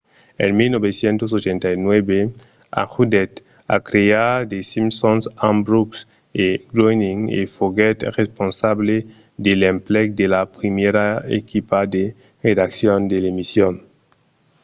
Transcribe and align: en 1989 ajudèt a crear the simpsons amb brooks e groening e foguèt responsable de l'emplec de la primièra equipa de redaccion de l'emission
en 0.43 0.49
1989 0.59 2.21
ajudèt 2.83 3.31
a 3.75 3.77
crear 3.89 4.31
the 4.51 4.59
simpsons 4.73 5.23
amb 5.47 5.59
brooks 5.67 5.99
e 6.45 6.45
groening 6.73 7.19
e 7.39 7.41
foguèt 7.55 7.97
responsable 8.19 8.95
de 9.45 9.51
l'emplec 9.61 10.07
de 10.19 10.25
la 10.35 10.41
primièra 10.57 11.07
equipa 11.39 11.79
de 11.93 12.03
redaccion 12.47 12.99
de 13.11 13.17
l'emission 13.23 13.73